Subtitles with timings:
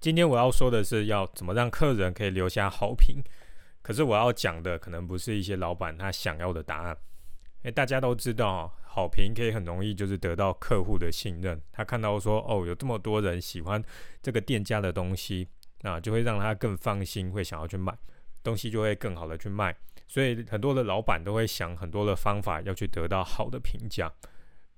[0.00, 3.22] 今天我要说的是要怎么让客人可以留下好评。
[3.82, 6.96] 可是我要讲的可能不是一些老板他想要的答案。
[7.64, 11.60] 诶，大家都知道，好评可以很容易就是得到客户的信任。
[11.70, 13.82] 他看到说，哦，有这么多人喜欢
[14.22, 15.46] 这个店家的东西，
[15.82, 17.94] 那就会让他更放心，会想要去买
[18.42, 19.76] 东西，就会更好的去卖。
[20.08, 24.10] 所以很多的老板都会想很多的方法要去得到好的评价。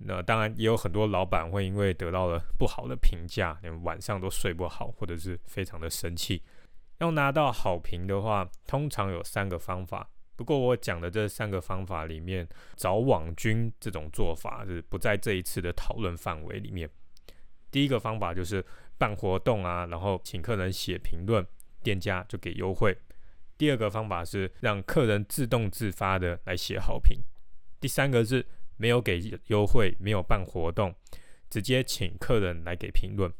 [0.00, 6.40] 那当然也有很多老板会因为得到了不好的评价，连晚上都睡不好，或者是非常的生气。
[6.98, 10.08] 要拿到好评的话，通常有三个方法。
[10.36, 16.88] 不过我讲的这三个方法里面，找网军这种做法是不在这一次的讨论范围里面。
[17.72, 18.64] 第一个方法就是
[18.98, 21.44] 办活动啊，然后请客人写评论，
[21.82, 22.96] 店家就给优惠。
[23.56, 27.18] 第二个方法是让客人自动自发的来写好评。
[27.80, 28.46] 第三个是。
[28.78, 30.94] 没有给优惠，没有办活动，
[31.50, 33.30] 直接请客人来给评论。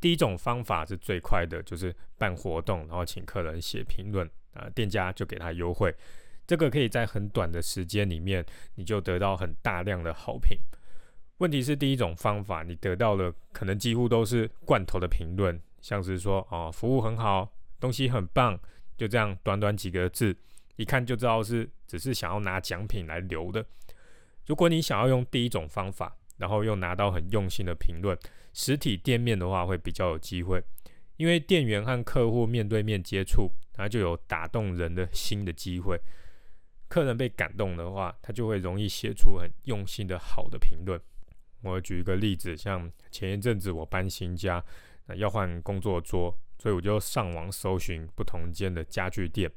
[0.00, 5.94] 第一种方法是最快的，就是办活动，然后请客人写评论，啊，店家就给他优惠。
[6.44, 10.58] 这个可以在很短的时间里面，你就得到很大量的好评。
[11.38, 18.58] 问题是第一种方法，你得到的可能几乎都是罐头的评论，像是说哦，服务很好，东西很棒，
[18.96, 20.36] 就这样短短几个字，
[20.76, 23.64] 一看就知道是只是想要拿奖品来留的。
[24.46, 28.18] 如果你想要用第一种方法，然后又拿到很用心的评论，
[28.52, 30.62] 实体店面的话会比较有机会，
[31.16, 36.00] 因为店员和客户面对面接触，他就有打动人的心的机会。
[36.88, 41.00] 客人被感动的话，他就会容易写出很用心的好的评论。
[41.62, 44.62] 我举一个例子，像前一阵子我搬新家，
[45.06, 49.50] 那要换工作桌，所以我就上网搜寻不同间的家具店。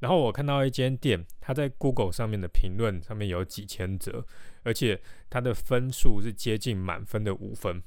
[0.00, 4.24] 然后我看到一间店，它在 Google 上面的评论上面有几千则，
[4.62, 7.82] 而且它的分数是接近满分的五分。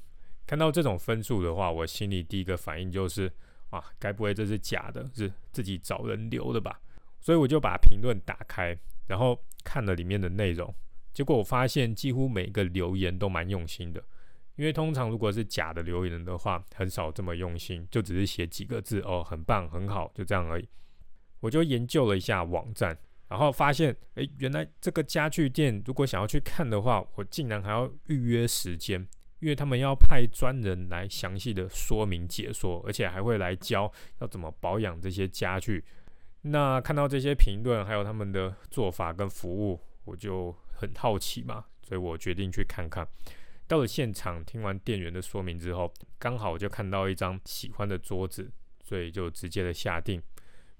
[0.46, 3.32] 看到这种分数的话，我心里第一个反应就是：
[3.70, 6.80] 啊，该不会这是假的，是自己找人留的吧？
[7.20, 8.76] 所以我就把评论打开，
[9.06, 10.74] 然后看了里面的内容。
[11.14, 14.02] 结果我发现几乎每个留言都蛮用心的，
[14.56, 20.68] 因为通常如果是假的留言的话，很少这么用心，就只是写几个字哦，很棒，很好，就这样而已。
[21.42, 22.96] 我就研究了一下网站，
[23.28, 29.04] 然后发现，诶，原来这个家具店如果想要去看的话，我竟然还要预约时间，
[29.40, 35.84] 因为他们要派专人来详细的说明解说，而且还会来教要怎么保养这些家具。
[36.42, 43.04] 那看到这些评论，还有他们的做法跟服务，我就很好奇嘛，所以我决定去看看。
[43.66, 48.48] 到了现场，听完店员的说明之后，刚好就看到一张喜欢的桌子，
[48.84, 50.22] 所以就直接的下定。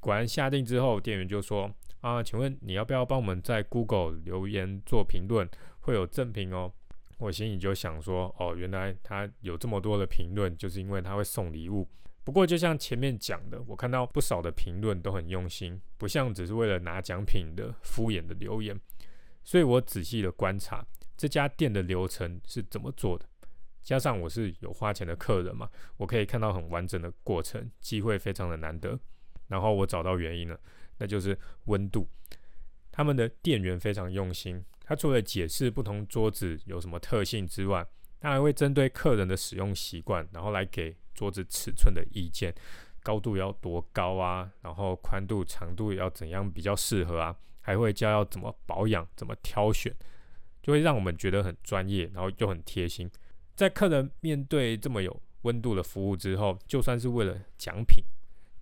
[0.03, 5.49] 果然下定之后，店员就说：“啊，请问你要不要帮我们在 Google 留言做评论，
[5.83, 6.73] 会有赠品哦。”
[7.19, 11.89] 我心里就想说：“哦，原来他有这么多的评论，就是因为他会送礼物。”
[12.25, 18.77] 不过就像前面讲的，我看到不少的评论都很用心，不像只是为了拿奖品的敷衍的留言。
[19.45, 20.85] 所以我仔细的观察
[21.17, 23.25] 这家店的流程是怎么做的，
[23.83, 28.99] 加上我是有花钱的客人嘛，我可以看到很完整的过程，机会非常的难得。
[29.53, 30.59] 然后我找到原因了，
[30.97, 32.09] 那就是温度。
[32.91, 37.87] 他们的店员非常用心，他除了解释不同桌子有什么特性之外，
[38.19, 42.55] 他还会针对客人的使用习惯，然后来给桌子尺寸的意见，
[43.03, 49.95] 高度要多高啊，然后宽度、长度要怎样比较适合啊，还会教要怎么保养、怎么挑选，
[50.63, 53.11] 就会让我们觉得很专业，然后又很贴心。
[53.55, 58.03] 在客人面对这么有温度的服务之后，就算是为了奖品。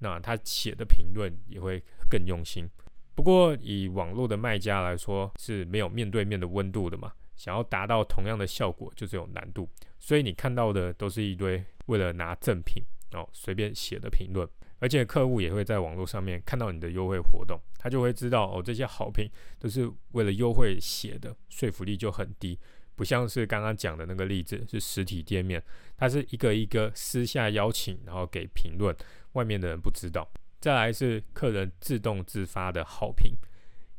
[0.00, 1.80] 那他写的评论也会
[2.10, 2.68] 更用心。
[3.14, 9.68] 不过以网络的卖家来说是没有面对面的温度的嘛，想要达到同样的效果就是有难度。
[9.98, 22.58] 所以你看到的都是一堆为了拿赠品哦随便写的评论，而且客户也会在网络上面看到你的优惠活动，他就会知道哦这些好评都是为了优惠写的，说服力就很低。
[23.00, 25.62] 不像是刚刚讲的那个例子是实体店面，
[25.96, 28.94] 它是一个一个私下邀请，然后给评论。
[29.32, 30.30] 外面的人不知道，
[30.60, 33.32] 再来是客人自动自发的好评，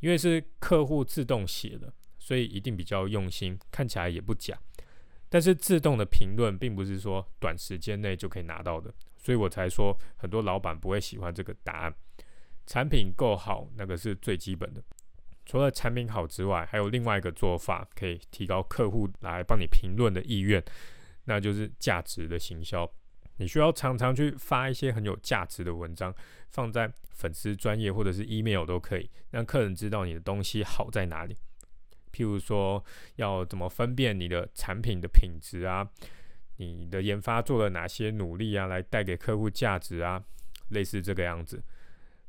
[0.01, 4.55] 因为是客户自动写的，所以一定比较用心，看起来也不假。
[5.29, 11.95] 但是自动的评论并不是说短时间内就可以拿到的，所以我才说很多老板不会喜欢这个答案。
[12.67, 14.83] 产品够好，那个是最基本的。
[15.51, 20.63] 除了产品好之外，还有另外一个做法可以提高客户来帮你评论的意愿，
[21.25, 22.89] 那就是价值的行销。
[23.36, 26.15] 你需要常常去发一些很有价值的文章，
[26.48, 31.36] 放在粉丝专业或者是 email 都可以，让客人知道你的东西好在哪里。
[32.13, 32.81] 譬如说，
[33.18, 35.86] 要怎么分辨你的产品的品质啊？
[36.56, 40.24] 你的研发做了哪些努力啊，来带给客户价值啊，
[40.69, 41.62] 类似这个样子。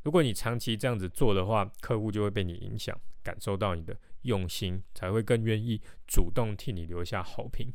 [0.03, 7.73] 如果你长期这样子做的话，客户就会被你影响，感受到你的用心，才会更愿意主动替你留下好评。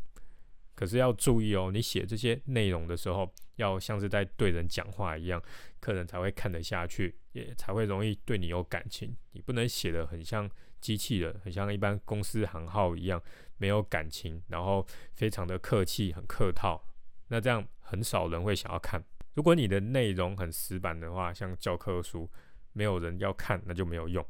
[0.75, 5.41] 可是要注意哦，你写这些内容的时候，要像是在对人讲话一样，
[5.79, 9.15] 客人才会看得下去，也才会容易对你有感情。
[9.31, 10.47] 你不能写的很像
[10.79, 13.19] 机器人，很像一般公司行号一样，
[13.57, 16.83] 没有感情，然后非常的客气，很客套。
[17.29, 19.03] 那这样很少人会想要看。
[19.38, 22.28] 如果你的内容很死板的话，像教科书，
[22.74, 24.25] 没有人要看，那就没有用。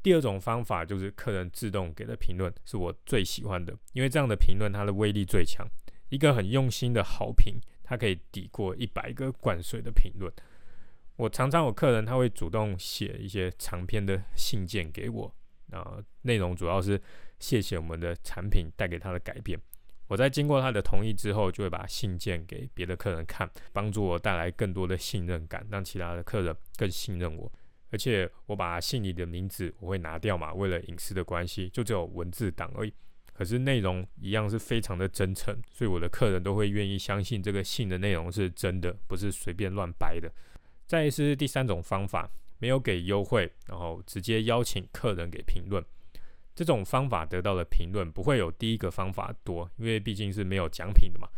[0.00, 5.66] 第二种方法就是客人自动给的评论，是我最喜欢的，因为这样的评论它的威力最强。
[6.08, 10.32] 一个很用心的好评，它可以抵过一百个灌水的评论。
[11.16, 15.34] 我常常有客人他会主动写一些长篇的信件给我，
[15.72, 17.00] 啊，内容主要是
[17.40, 19.60] 谢谢我们的产品带给他的改变。
[20.12, 27.50] 我在经过他的同意之后，就会把信件给别的客人看，帮助我带来更多的信任感，让其他的客人更信任我。
[27.90, 32.92] 而且我把信里的名字我会拿掉嘛，为了隐私的关系，就只有文字档而已。
[33.32, 40.30] 可是内容一样是非常的真诚，所以我的客人都会愿意相信这个信的内容是真的，不是随便乱掰的。
[40.86, 45.82] 再是第三种方法，没有给优惠，然后直接邀请客人给评论。
[46.54, 51.28] 这种方法得到的评论不会有第一个方法多，因为毕竟是没有奖品的嘛，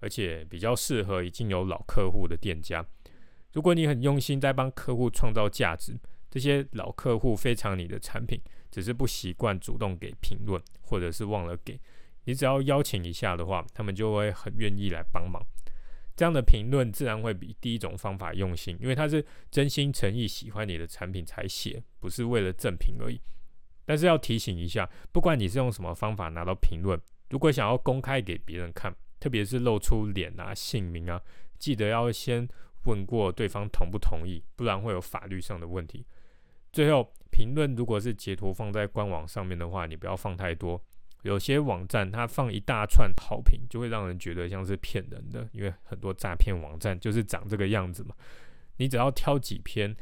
[0.00, 2.84] 而且比较适合已经有老客户的店家。
[3.52, 5.96] 如果你很用心在帮客户创造价值，
[6.28, 8.40] 这些老客户非常你的产品，
[8.70, 11.78] 只是不习惯主动给评论，或者是忘了给
[12.24, 15.40] 你，只要邀请一下的话，他们就会很愿意来帮忙。
[16.16, 23.20] 这样的评论自然会比第一种方法用心，因为他是真心诚意喜欢你的产品才写，不是为了赠品而已。
[23.84, 27.00] 但是要提醒一下，不管你是用什么方法拿到评论，
[27.30, 31.20] 如果想要公开给别人看，特别是露出脸啊、姓名啊，
[31.58, 32.48] 记得要先。
[32.86, 36.04] 问过对方同不同意，不然会有法律上的问题。
[36.70, 40.78] 最后，评论如果是截图放在官网上面的话，你不要放太多。
[41.22, 48.14] 有些网站它放一大串好评，就会让人觉得像是骗人的，因为很多诈骗网站就是长这个样子嘛。
[48.76, 49.96] 你只要挑几篇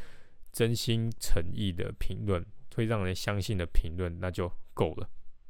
[0.50, 2.44] 真心诚意的评论，
[2.75, 5.09] 会让人相信的评论，那就够了。